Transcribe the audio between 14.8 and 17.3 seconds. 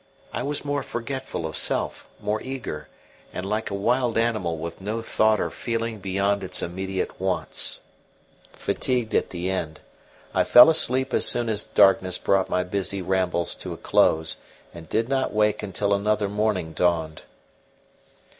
did not wake until another morning dawned.